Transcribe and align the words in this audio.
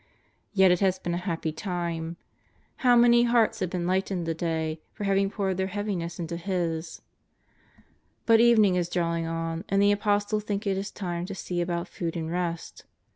Yes, 0.51 0.71
it 0.71 0.79
has 0.79 0.97
been 0.97 1.13
a 1.13 1.17
happy 1.29 1.51
time; 1.51 2.17
how 2.77 2.95
many 2.95 3.21
hearts 3.21 3.59
have 3.59 3.69
beep 3.69 3.81
JESrS 3.81 3.83
OF 3.83 3.85
NAZARETH. 3.87 4.05
239. 4.05 4.25
lightened 4.25 4.25
to 4.25 4.45
day 4.45 4.81
for 4.93 5.03
having 5.03 5.29
poured 5.29 5.57
their 5.57 5.67
heaviness 5.67 6.19
into 6.19 6.37
His! 6.37 7.03
But 8.25 8.39
evening 8.39 8.73
is 8.73 8.89
drawing 8.89 9.27
on 9.27 9.63
and 9.69 9.79
the 9.79 9.91
Apostles 9.91 10.43
think 10.43 10.65
it 10.65 10.75
is 10.79 10.89
time 10.89 11.27
to 11.27 11.35
see 11.35 11.61
about 11.61 11.87
food 11.87 12.17
and 12.17 12.31
rest. 12.31 12.83